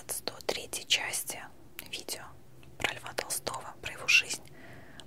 конец 0.00 0.16
103 0.18 0.86
части 0.86 1.38
видео 1.90 2.24
про 2.78 2.94
Льва 2.94 3.12
Толстого, 3.14 3.74
про 3.82 3.92
его 3.92 4.06
жизнь, 4.08 4.42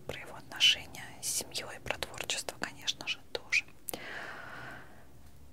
про 0.07 0.20
его 0.20 0.36
отношения 0.36 1.05
с 1.21 1.27
семьей, 1.27 1.79
про 1.84 1.97
творчество, 1.97 2.55
конечно 2.59 3.07
же, 3.07 3.20
тоже. 3.32 3.66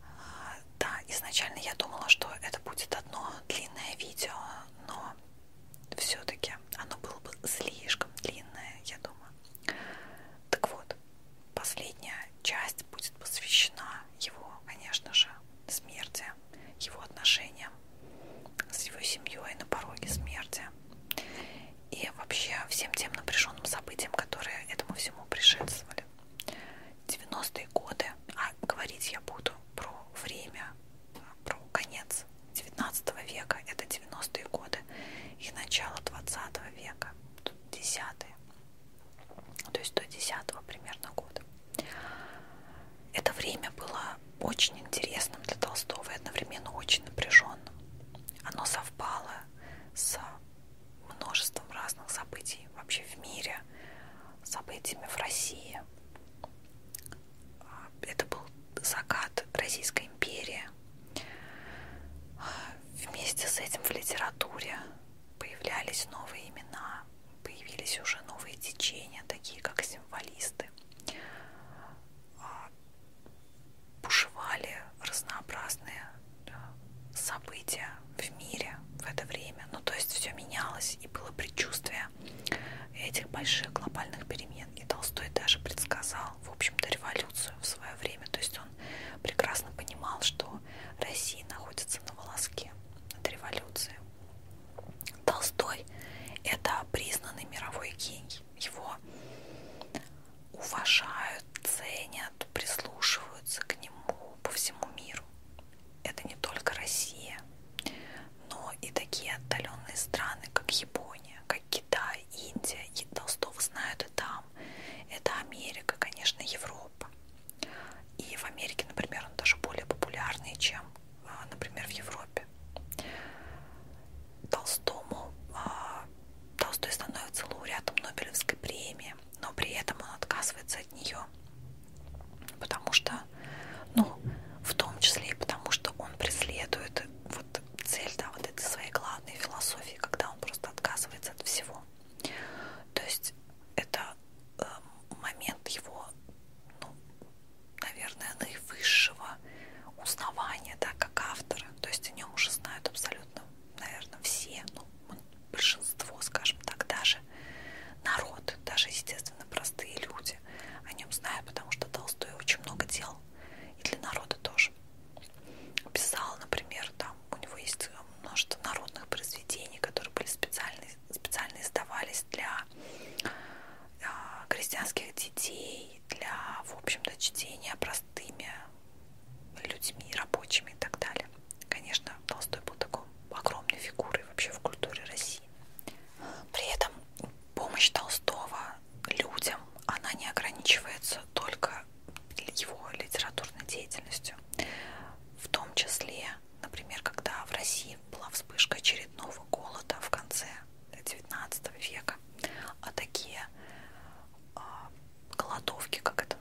А, 0.03 0.57
да, 0.79 1.01
изначально 1.09 1.59
я 1.59 1.75
думала, 1.75 2.09
что 2.09 2.29
это 2.43 2.61
будет 2.61 2.95
одно 2.95 3.33
длинное 3.49 3.97
видео 3.99 4.35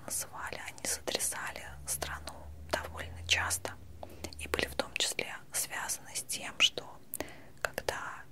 называли, 0.10 0.60
они 0.68 0.86
сотрясали 0.86 1.64
страну 1.86 2.34
довольно 2.72 3.22
часто 3.28 3.74
и 4.40 4.48
были 4.48 4.66
в 4.66 4.74
том 4.74 4.92
числе 4.96 5.36
связаны 5.54 6.16
с 6.16 6.24
тем, 6.24 6.60
что 6.60 6.84
когда 7.62 8.24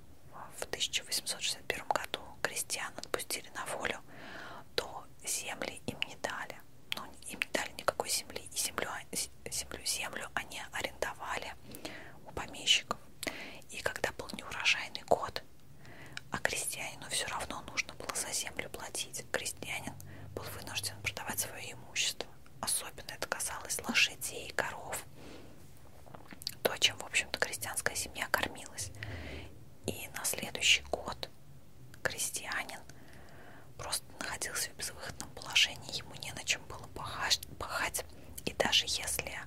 в 0.58 0.64
1861 0.64 1.86
году 1.86 2.20
крестьян 2.42 2.92
отпустили 2.96 3.48
на 3.54 3.64
волю, 3.76 4.00
то 4.74 5.04
земли 5.24 5.80
им 5.86 6.00
не 6.08 6.16
дали. 6.16 6.56
Ну, 6.96 7.04
им 7.28 7.38
не 7.38 7.50
дали 7.52 7.70
никакой 7.78 8.08
земли. 8.10 8.42
И 8.52 8.56
землю, 8.56 8.90
землю, 9.48 9.86
землю 9.86 10.28
они 10.34 10.60
арендовали 10.72 11.54
у 12.26 12.32
помещиков. 12.32 12.98
И 13.70 13.80
когда 13.82 14.10
был 14.18 14.28
неурожайный 14.32 15.02
год, 15.02 15.44
а 16.32 16.38
крестьянину 16.38 17.08
все 17.10 17.26
равно 17.28 17.62
нужно 17.70 17.94
было 17.94 18.14
за 18.16 18.32
землю 18.32 18.68
платить, 18.70 19.24
крестьянин 19.30 19.94
был 20.34 20.42
вынужден 20.58 20.97
продавать 21.38 21.40
свое 21.40 21.72
имущество. 21.72 22.28
Особенно 22.60 23.10
это 23.12 23.26
касалось 23.28 23.80
лошадей 23.86 24.48
и 24.48 24.52
коров. 24.52 25.04
То, 26.62 26.76
чем, 26.78 26.98
в 26.98 27.04
общем-то, 27.04 27.38
крестьянская 27.38 27.96
семья 27.96 28.26
кормилась. 28.30 28.90
И 29.86 30.08
на 30.14 30.24
следующий 30.24 30.82
год 30.90 31.30
крестьянин 32.02 32.80
просто 33.76 34.04
находился 34.18 34.70
в 34.70 34.74
безвыходном 34.76 35.30
положении. 35.30 35.96
Ему 35.96 36.14
не 36.16 36.32
на 36.32 36.44
чем 36.44 36.62
было 36.66 36.86
пахать. 37.58 38.04
И 38.44 38.52
даже 38.54 38.84
если 38.86 39.38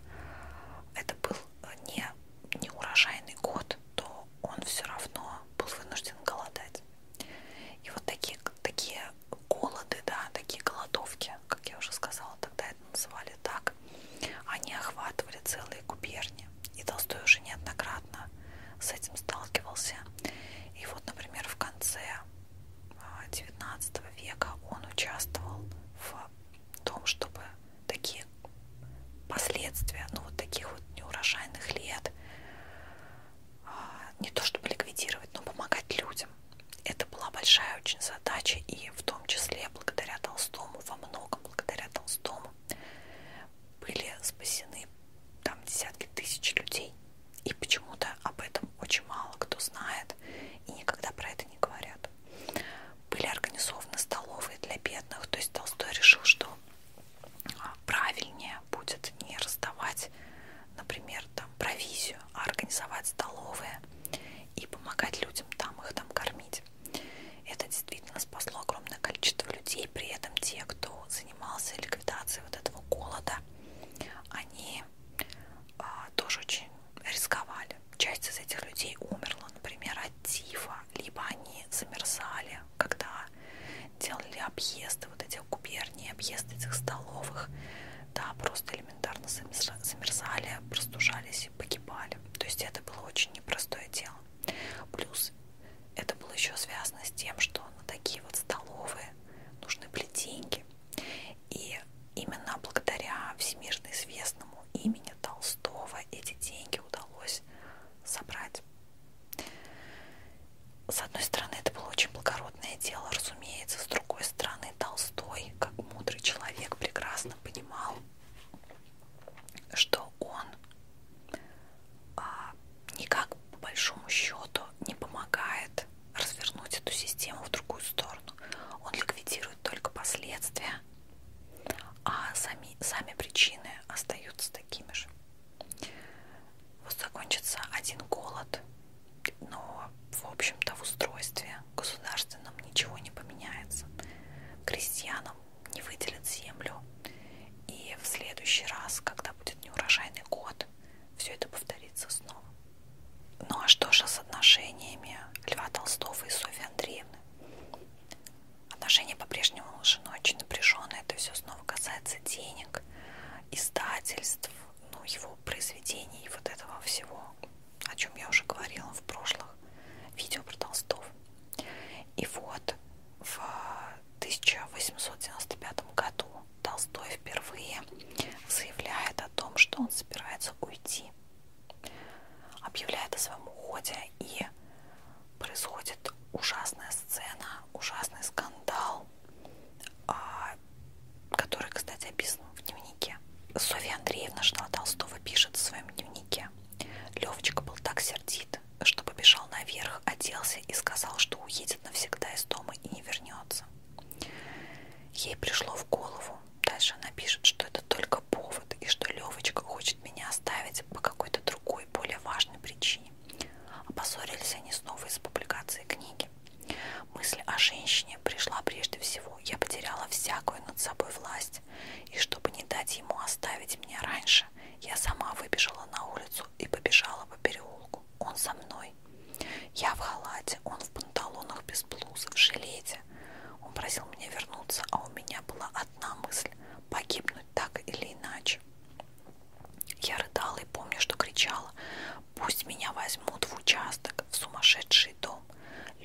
water 183.81 184.10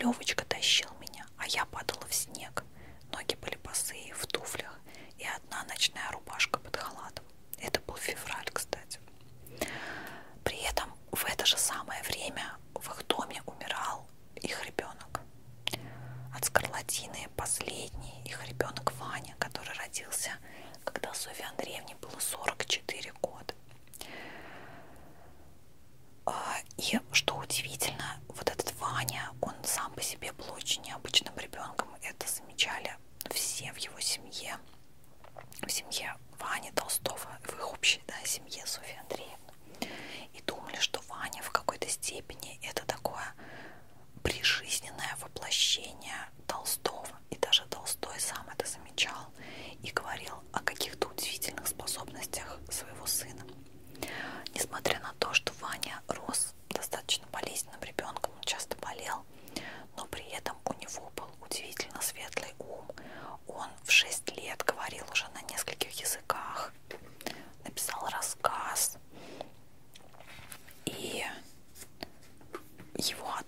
Левочка 0.06 0.45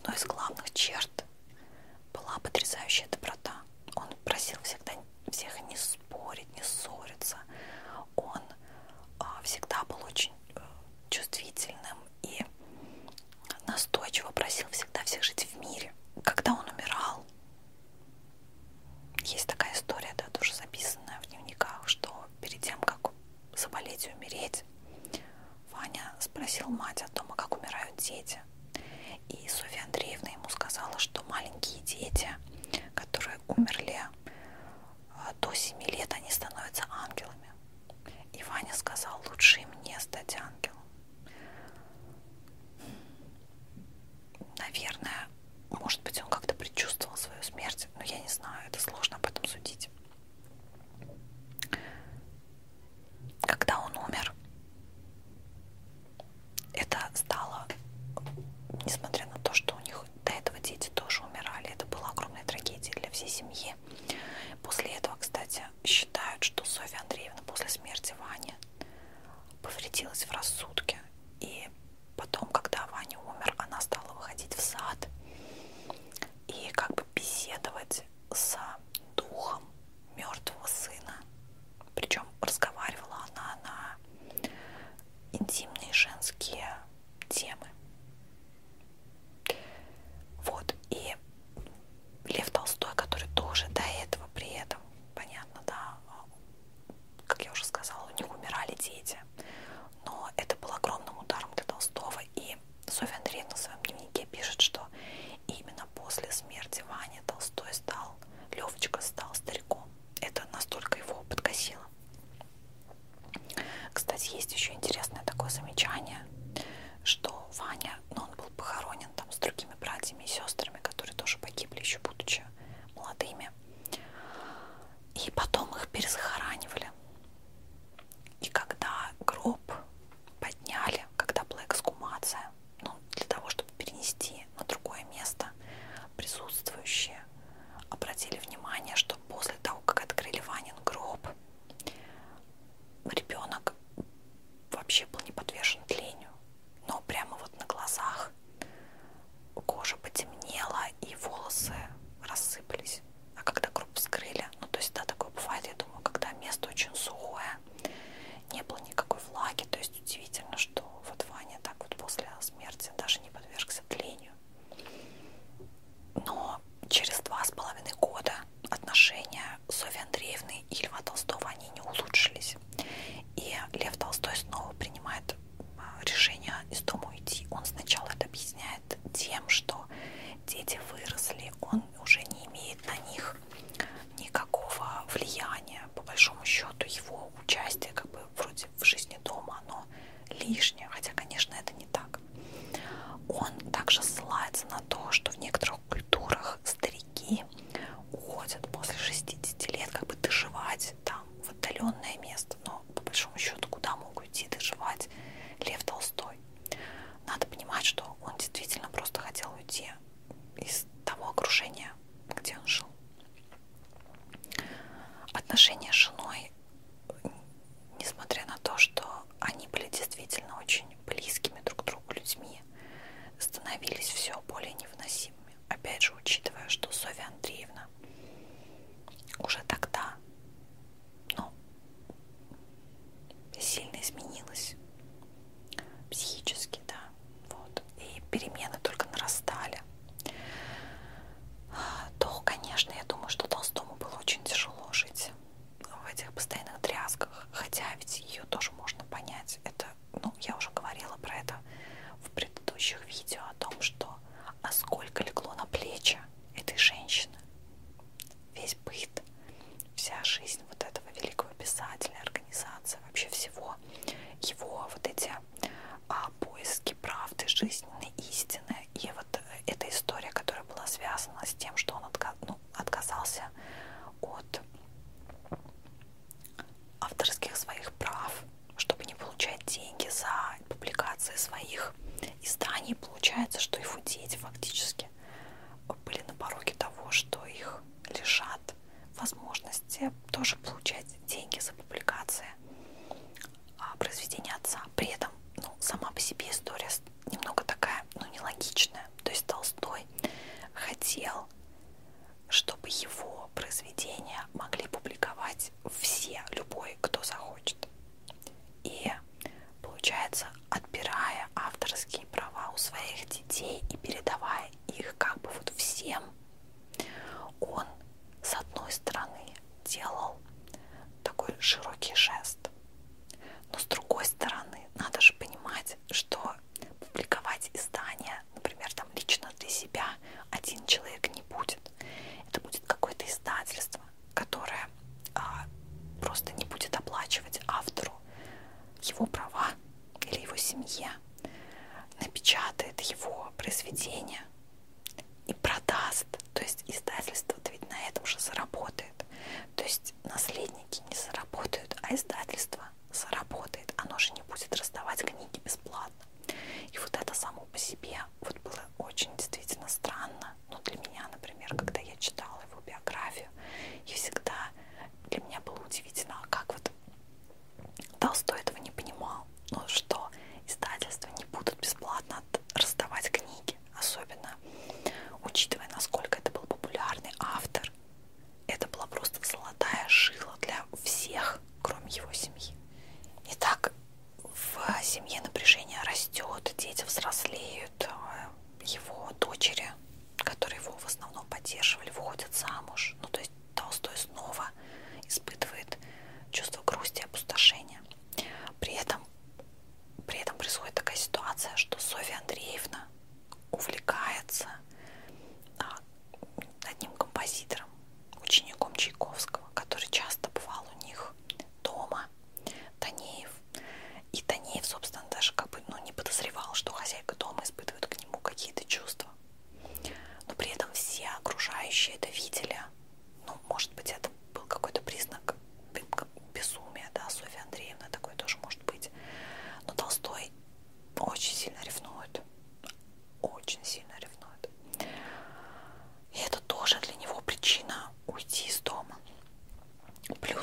одной 0.08 0.16
из 0.16 0.24
главных 0.24 0.70
черт 0.72 1.24
была 2.14 2.38
потрясающая 2.42 3.06
доброта. 3.08 3.52
Он 3.94 4.06
просил 4.24 4.58
всегда 4.62 4.94
всех 5.30 5.60
не 5.68 5.76
спорить, 5.76 6.48
не 6.56 6.62
ссориться, 6.62 7.36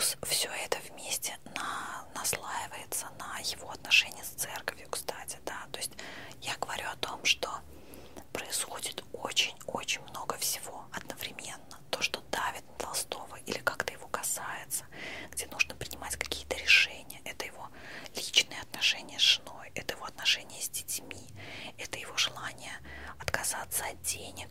плюс 0.06 0.18
все 0.30 0.50
это 0.66 0.78
вместе 0.92 1.38
на, 1.56 2.06
наслаивается 2.14 3.08
на 3.18 3.40
его 3.40 3.72
отношения 3.72 4.24
с 4.24 4.30
церковью, 4.30 4.88
кстати, 4.90 5.38
да, 5.46 5.66
то 5.72 5.80
есть 5.80 5.94
я 6.42 6.56
говорю 6.58 6.88
о 6.90 6.96
том, 6.98 7.24
что 7.26 7.50
происходит 8.32 9.04
очень-очень 9.14 10.02
много 10.10 10.38
всего 10.38 10.86
одновременно, 10.92 11.80
то, 11.90 12.02
что 12.02 12.22
давит 12.32 12.64
на 12.68 12.78
Толстого 12.78 13.38
или 13.48 13.58
как-то 13.60 13.94
его 13.94 14.08
касается, 14.08 14.86
где 15.32 15.48
нужно 15.48 15.74
принимать 15.76 16.16
какие-то 16.18 16.56
решения, 16.58 17.22
это 17.24 17.46
его 17.46 17.68
личные 18.16 18.62
отношения 18.62 19.18
с 19.18 19.22
женой, 19.24 19.72
это 19.74 19.96
его 19.96 20.06
отношения 20.06 20.62
с 20.62 20.70
детьми, 20.70 21.28
это 21.78 21.98
его 21.98 22.16
желание 22.18 22.74
отказаться 23.20 23.86
от 23.86 24.02
денег, 24.04 24.45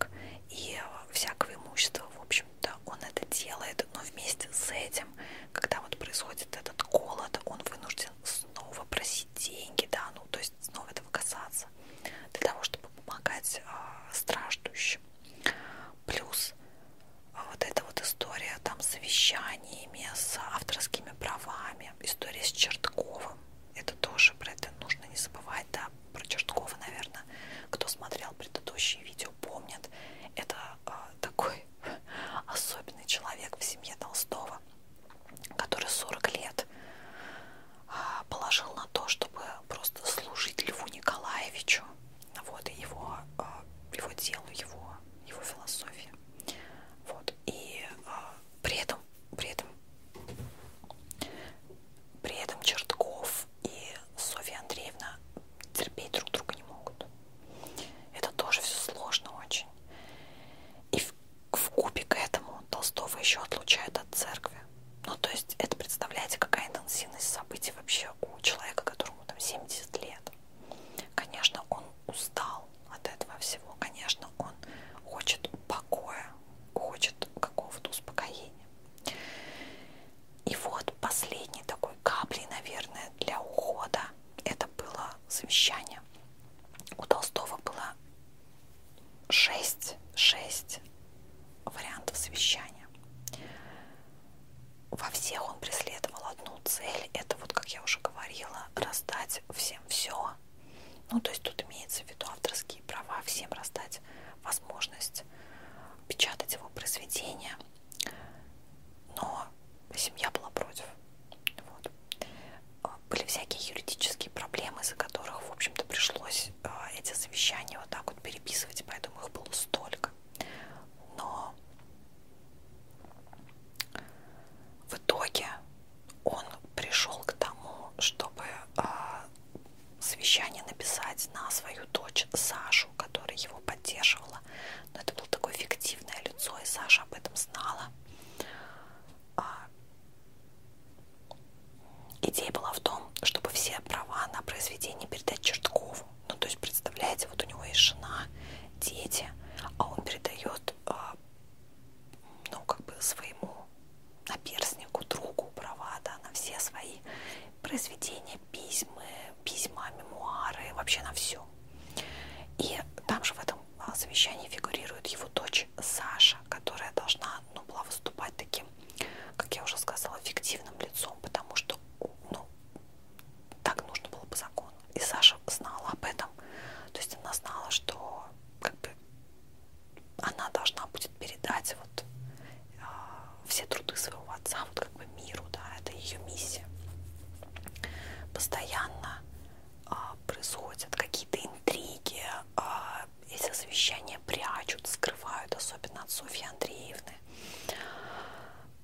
Софьи 196.14 196.46
Андреевны. 196.46 197.12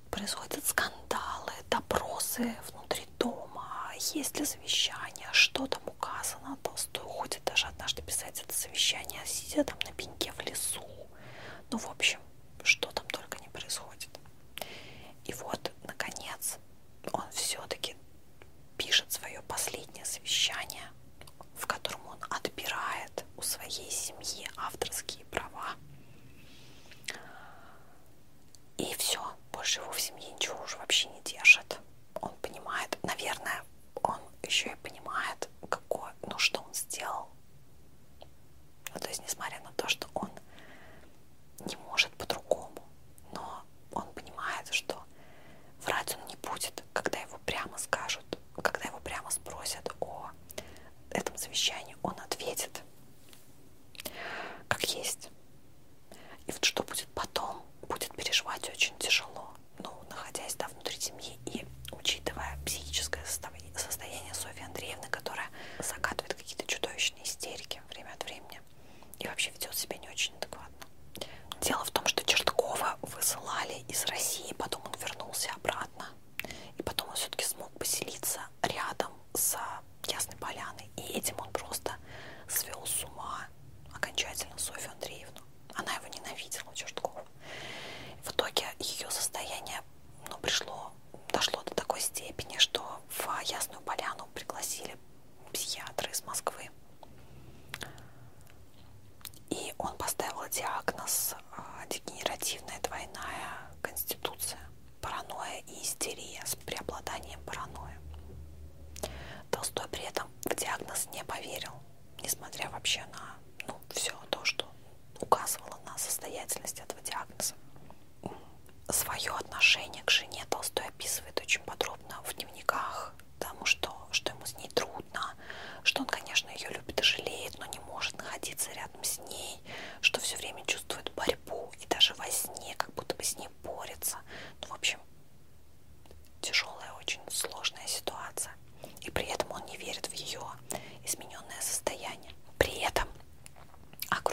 Происходят 0.09 0.65
скандалы, 0.65 1.53
допросы 1.69 2.53
внутри 2.69 3.07
дома, 3.17 3.93
есть 4.13 4.37
ли 4.37 4.43
завещание, 4.43 5.29
что 5.31 5.65
там 5.65 5.81
указано. 5.85 6.57
Толстой 6.61 7.05
уходит 7.05 7.41
даже 7.45 7.67
однажды 7.67 8.01
писать 8.01 8.41
это 8.41 8.53
завещание, 8.53 9.21
сидя 9.25 9.63
там 9.63 9.79
на 9.85 9.93
пеньке 9.93 10.33
в 10.33 10.41
лесу. 10.41 10.83
Ну, 11.71 11.77
в 11.77 11.89
общем, 11.89 12.19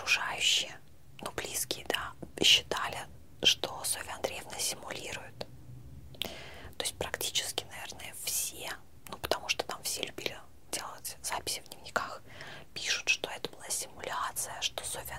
окружающие, 0.08 0.74
ну 1.20 1.30
близкие, 1.32 1.84
да, 1.86 2.14
считали, 2.42 2.98
что 3.42 3.82
Софья 3.84 4.14
Андреевна 4.14 4.58
симулирует. 4.58 5.46
То 6.20 6.84
есть 6.84 6.96
практически, 6.96 7.64
наверное, 7.64 8.14
все, 8.24 8.70
ну 9.10 9.18
потому 9.18 9.50
что 9.50 9.66
там 9.66 9.82
все 9.82 10.02
любили 10.04 10.38
делать 10.72 11.18
записи 11.22 11.60
в 11.60 11.68
дневниках, 11.68 12.22
пишут, 12.72 13.10
что 13.10 13.28
это 13.28 13.50
была 13.50 13.68
симуляция, 13.68 14.58
что 14.62 14.82
Софья 14.82 15.16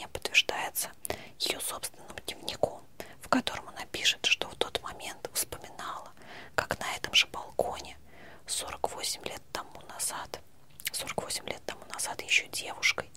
заявление 0.00 0.08
подтверждается 0.08 0.90
ее 1.38 1.60
собственным 1.60 2.16
дневником, 2.26 2.82
в 3.20 3.28
котором 3.28 3.68
она 3.68 3.84
пишет, 3.86 4.24
что 4.26 4.48
в 4.48 4.54
тот 4.56 4.80
момент 4.82 5.28
вспоминала, 5.34 6.12
как 6.54 6.78
на 6.80 6.96
этом 6.96 7.14
же 7.14 7.26
балконе 7.26 7.96
48 8.46 9.24
лет 9.24 9.42
тому 9.52 9.80
назад, 9.88 10.40
48 10.92 11.46
лет 11.48 11.62
тому 11.66 11.84
назад 11.92 12.20
еще 12.22 12.46
девушкой, 12.48 13.09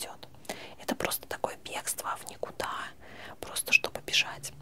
идет. 0.00 0.28
Это 0.78 0.94
просто 0.94 1.28
такое 1.28 1.56
бегство 1.56 2.16
в 2.16 2.28
никуда, 2.30 2.72
просто 3.40 3.72
чтобы 3.72 4.00
бежать. 4.00 4.52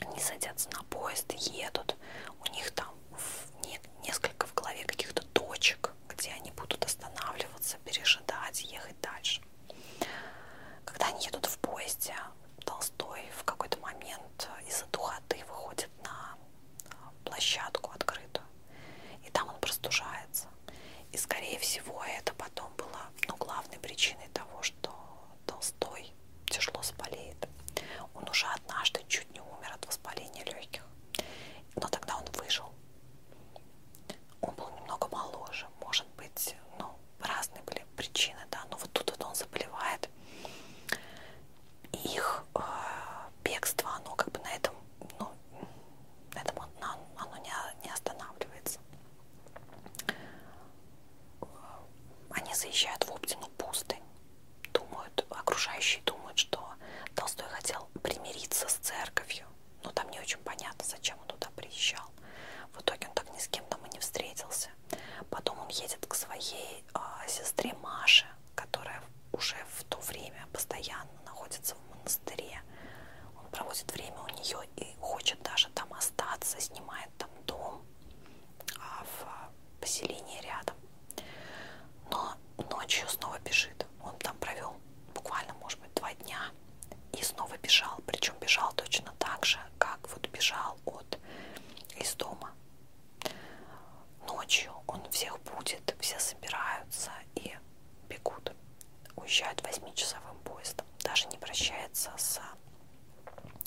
Они 0.00 0.20
садятся 0.20 0.70
на 0.70 0.82
поезд, 0.84 1.32
едут, 1.32 1.96
у 2.46 2.52
них 2.52 2.70
там 2.72 2.88
несколько 4.04 4.46
в 4.46 4.54
голове 4.54 4.84
каких-то 4.84 5.22
точек, 5.32 5.92
где 6.08 6.30
они 6.32 6.50
будут 6.52 6.84
останавливаться, 6.84 7.76
пережидать, 7.84 8.62
ехать 8.62 8.98
дальше. 9.00 9.42
Когда 10.84 11.08
они 11.08 11.24
едут 11.26 11.46
в 11.46 11.58
поезде, 11.58 12.14
Толстой 12.64 13.20
в 13.36 13.44
какой-то 13.44 13.78
момент 13.78 14.48
из-за 14.66 14.86
духоты 14.86 15.44
выходит 15.48 15.90
на 16.04 16.36
а, 16.90 17.12
площадку 17.24 17.90
открытую, 17.90 18.46
и 19.26 19.30
там 19.30 19.48
он 19.48 19.60
простужается. 19.60 20.48
И, 21.12 21.16
скорее 21.16 21.58
всего, 21.58 22.02
это 22.04 22.34
потом 22.34 22.72
было 22.76 23.00
ну, 23.28 23.36
главной 23.36 23.78
причиной 23.78 24.28
того, 24.32 24.62
что 24.62 24.90
Толстой 25.46 26.12
тяжело 26.46 26.82
заболеет. 26.82 27.48
Он 28.14 28.28
уже 28.28 28.46
однажды 28.46 29.00
чуть 29.08 29.30
не 29.32 29.40
умер 29.40 29.72
от 29.74 29.86
воспаления 29.86 30.44
легких. 30.44 30.84
Но 31.76 31.88
тогда 31.88 32.16
он 32.16 32.24
выжил. 32.34 32.72
Он 34.40 34.54
был 34.54 34.68
немного 34.80 35.08
моложе, 35.08 35.66
может 35.80 36.06
быть, 36.16 36.54
ну, 36.78 36.96
разные 37.20 37.62
были 37.64 37.84
причины, 37.96 38.40
да, 38.50 38.64
но 38.70 38.76
вот 38.76 38.92
тут 38.92 39.10
вот 39.10 39.24
он 39.24 39.34
заболевает. 39.34 40.08
И 41.92 41.98
их 42.14 42.44
э, 42.54 42.60
бегство, 43.42 43.90
оно 43.96 44.14
как 44.14 44.30
бы 44.32 44.40
на 44.40 44.54
этом 44.54 44.74
приезжают 52.78 53.04
в 53.06 53.10
Оптину 53.10 53.48
пустынь. 53.56 54.02
Думают, 54.72 55.26
окружающие 55.30 56.00
думают, 56.04 56.38
что 56.38 56.64
Толстой 57.16 57.48
хотел 57.48 57.88
примириться 58.04 58.68
с 58.68 58.74
церковью. 58.74 59.46
Но 59.82 59.90
там 59.90 60.08
не 60.10 60.20
очень 60.20 60.38
понятно, 60.38 60.84
зачем 60.84 61.18
он 61.18 61.26
туда 61.26 61.48
приезжал. 61.56 62.08
В 62.72 62.80
итоге 62.80 63.08
он 63.08 63.14
так 63.14 63.28
ни 63.34 63.38
с 63.40 63.48
кем 63.48 63.64
там 63.64 63.84
и 63.86 63.90
не 63.90 63.98
встретился. 63.98 64.68
Потом 65.28 65.58
он 65.58 65.68
едет 65.70 66.06
к 66.06 66.14
своей 66.14 66.84
э, 66.94 66.98
сестре 67.28 67.74
Маше, 67.82 68.26
которая 68.54 69.02
уже 69.32 69.56
в 69.76 69.82
то 69.82 69.98
время 69.98 70.46
постоянно 70.52 71.10
находится 71.24 71.74
в 71.74 71.96
монастыре. 71.96 72.62
Он 73.40 73.50
проводит 73.50 73.90
время 73.90 74.20
у 74.20 74.28
нее 74.28 74.60
и 74.76 74.94
хочет 75.00 75.42
даже 75.42 75.68
там 75.70 75.92
остаться, 75.94 76.60
снимает 76.60 77.10
бежал. 87.68 88.00
Причем 88.06 88.34
бежал 88.40 88.72
точно 88.72 89.12
так 89.18 89.44
же, 89.44 89.58
как 89.76 89.98
вот 90.08 90.26
бежал 90.28 90.78
от 90.86 91.18
из 92.00 92.14
дома. 92.14 92.50
Ночью 94.26 94.72
он 94.86 95.02
всех 95.10 95.38
будет, 95.42 95.94
все 96.00 96.18
собираются 96.18 97.10
и 97.34 97.54
бегут. 98.08 98.52
Уезжают 99.16 99.62
восьмичасовым 99.62 100.38
поездом. 100.44 100.86
Даже 101.04 101.26
не 101.28 101.36
прощается 101.36 102.10
с 102.16 102.40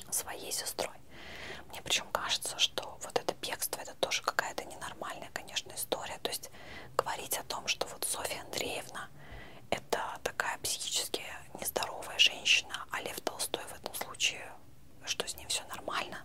своей 0.10 0.52
сестрой. 0.52 0.98
Мне 1.70 1.82
причем 1.84 2.08
кажется, 2.12 2.58
что 2.58 2.98
вот 3.04 3.20
это 3.20 3.36
бегство 3.36 3.82
это 3.82 3.94
тоже 3.96 4.24
какая-то 4.24 4.64
ненормальная, 4.66 5.30
конечно, 5.32 5.72
история. 5.74 6.18
То 6.24 6.32
есть 6.32 6.50
говорить 6.98 7.38
о 7.38 7.44
том, 7.44 7.68
что 7.68 7.86
вот 7.88 8.04
Софья 8.04 8.42
Андреевна 8.42 9.10
это 9.72 10.00
такая 10.24 10.58
психически 10.60 11.24
нездоровая 11.60 12.20
женщина, 12.20 12.86
а 12.92 13.02
Лев 13.02 13.20
Толстой 13.22 13.64
в 13.64 13.74
этом 13.74 13.94
случае, 13.96 14.46
что 15.06 15.28
с 15.28 15.36
ним 15.36 15.48
все 15.48 15.64
нормально, 15.66 16.24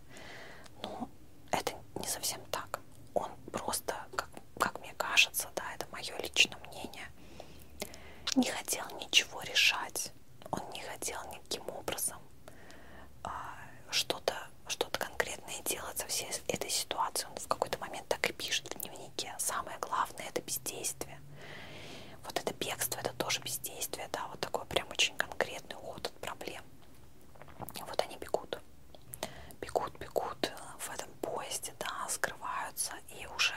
ну, 0.82 1.08
это 1.50 1.72
не 1.94 2.06
совсем 2.06 2.40
так. 2.50 2.80
Он 3.14 3.30
просто, 3.52 3.94
как, 4.14 4.28
как 4.58 4.78
мне 4.80 4.92
кажется, 4.96 5.48
да, 5.54 5.64
это 5.74 5.86
мое 5.92 6.14
личное 6.18 6.58
мнение, 6.68 7.08
не 8.34 8.50
хотел 8.50 8.84
ничего 9.00 9.40
решать. 9.42 10.12
Он 10.50 10.60
не 10.72 10.80
хотел 10.80 11.18
никаким 11.32 11.68
образом 11.70 12.18
а, 13.24 13.54
что-то 13.90 14.34
что 14.68 14.88
конкретное 14.98 15.60
делать 15.62 15.98
со 15.98 16.06
всей 16.06 16.28
этой 16.48 16.70
ситуацией. 16.70 17.28
Он 17.30 17.36
в 17.36 17.48
какой-то 17.48 17.78
момент 17.78 18.08
так 18.08 18.28
и 18.28 18.32
пишет 18.32 18.66
в 18.74 18.80
дневнике. 18.80 19.34
Самое 19.38 19.78
главное 19.78 20.26
это 20.28 20.42
бездействие. 20.42 21.20
Вот 22.24 22.38
это 22.38 22.52
бегство, 22.96 23.00
это 23.00 23.12
тоже 23.14 23.40
бездействие, 23.40 24.08
да, 24.12 24.26
вот 24.28 24.40
такой 24.40 24.64
прям 24.66 24.88
очень 24.90 25.16
конкретный 25.16 25.76
уход 25.76 26.06
от 26.06 26.12
проблем. 26.20 26.62
И 27.74 27.82
вот 27.82 28.00
они 28.02 28.16
бегут, 28.16 28.58
бегут, 29.60 29.96
бегут 29.98 30.52
в 30.78 30.90
этом 30.90 31.08
поезде, 31.20 31.74
да, 31.78 32.06
скрываются 32.08 32.92
и 33.08 33.26
уже 33.26 33.54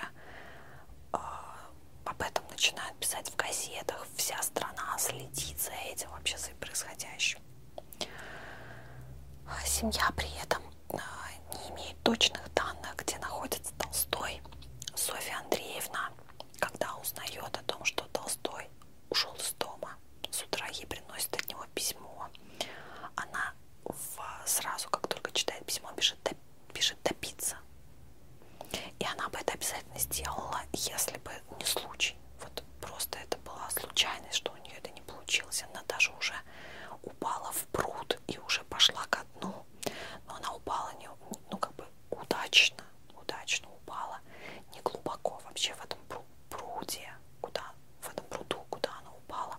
э, 1.13 1.17
об 2.06 2.21
этом 2.21 2.45
начинают 2.49 2.97
писать 2.97 3.30
в 3.30 3.36
газетах. 3.36 4.06
Вся 4.15 4.41
страна 4.41 4.97
следит 4.97 5.60
за 5.60 5.71
этим 5.91 6.10
вообще 6.12 6.38
за 6.38 6.52
происходящим. 6.60 7.39
Семья 9.65 10.12
при 10.15 10.30
этом 10.41 10.62
э, 10.89 10.97
не 11.58 11.69
имеет 11.75 12.02
точных 12.04 12.54
данных, 12.54 12.95
где 12.97 13.17
находится 13.19 13.73
Толстой. 13.78 14.41
Софья 14.95 15.39
Андреевна, 15.43 16.10
когда 16.60 16.95
узнает 16.95 17.58
о 17.58 17.63
том, 17.63 17.84
что 17.84 18.04
Толстой 18.06 18.69
ушел 19.09 19.33
из 19.35 19.51
дома, 19.53 19.95
с 20.31 20.41
утра 20.43 20.67
ей 20.67 20.85
приносит 20.85 21.33
от 21.35 21.47
него 21.49 21.65
письмо. 21.73 22.29
Она 23.15 23.53
в, 23.83 24.19
сразу, 24.45 24.89
как 24.89 25.07
только 25.07 25.31
читает 25.31 25.65
письмо, 25.65 25.91
бежит, 25.95 26.17
до, 26.23 26.31
бежит 26.73 27.01
топиться. 27.03 27.57
И 28.99 29.05
она 29.05 29.29
бы 29.29 29.39
это 29.39 29.53
обязательно 29.53 29.97
сделала, 29.97 30.61
если 30.73 31.17
бы 31.19 31.31
не 31.59 31.65
случай. 31.65 32.17
Вот 32.41 32.63
просто 32.81 33.17
это 33.19 33.37
была 33.39 33.69
случайность, 33.71 34.35
что 34.35 34.51
у 34.51 34.57
нее 34.57 34.75
это 34.77 34.89
не 34.91 35.01
получилось. 35.01 35.63
Она 35.71 35.83
даже 35.87 36.11
уже 36.13 36.33
упала 37.03 37.51
в 37.51 37.65
пруд 37.67 38.19
и 38.27 38.37
уже 38.39 38.63
пошла 38.65 39.05
ко 39.09 39.23
дну. 39.35 39.65
Но 40.27 40.35
она 40.35 40.53
упала 40.53 40.91
не, 40.99 41.09
ну 41.51 41.57
как 41.57 41.73
бы 41.75 41.85
удачно, 42.11 42.83
удачно 43.15 43.67
упала, 43.69 44.19
не 44.73 44.81
глубоко 44.81 45.39
вообще 45.45 45.73
в 45.75 45.83
этом 45.83 45.99
пруде, 46.49 47.11
куда, 47.41 47.63
в 48.01 48.09
этом 48.09 48.25
пруду, 48.27 48.65
куда 48.69 48.89
она 48.99 49.11
упала. 49.11 49.57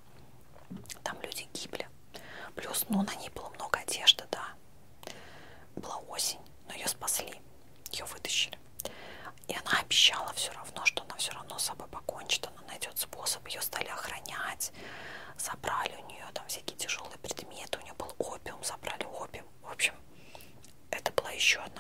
Там 1.02 1.20
люди 1.22 1.48
гибли. 1.52 1.88
Плюс, 2.70 2.86
ну, 2.88 3.02
на 3.02 3.12
ней 3.16 3.30
было 3.30 3.48
много 3.48 3.80
одежды, 3.80 4.24
да. 4.30 4.54
Была 5.74 5.96
осень, 6.08 6.38
но 6.68 6.74
ее 6.74 6.86
спасли, 6.86 7.34
ее 7.90 8.04
вытащили. 8.04 8.56
И 9.48 9.56
она 9.56 9.80
обещала 9.80 10.32
все 10.34 10.52
равно, 10.52 10.84
что 10.84 11.02
она 11.02 11.16
все 11.16 11.32
равно 11.32 11.58
с 11.58 11.64
собой 11.64 11.88
покончит, 11.88 12.46
она 12.46 12.68
найдет 12.68 12.96
способ, 12.96 13.44
ее 13.48 13.60
стали 13.60 13.88
охранять, 13.88 14.70
забрали 15.36 15.96
у 16.00 16.06
нее 16.06 16.24
там 16.32 16.46
всякие 16.46 16.76
тяжелые 16.76 17.18
предметы, 17.18 17.76
у 17.76 17.82
нее 17.82 17.94
был 17.94 18.14
опиум, 18.18 18.62
забрали 18.62 19.02
опиум. 19.02 19.48
В 19.62 19.72
общем, 19.72 19.94
это 20.92 21.10
была 21.10 21.32
еще 21.32 21.58
одна 21.58 21.79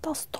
Толстой 0.00 0.39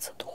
не 0.00 0.06
делается 0.06 0.29